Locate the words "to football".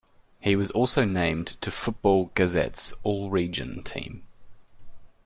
1.61-2.31